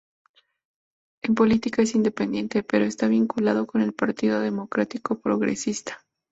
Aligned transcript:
En 1.21 1.35
política 1.35 1.83
es 1.83 1.93
independiente, 1.93 2.63
pero 2.63 2.85
está 2.85 3.07
vinculado 3.07 3.67
con 3.67 3.81
el 3.83 3.93
Partido 3.93 4.39
Democrático 4.39 5.19
Progresista. 5.19 6.01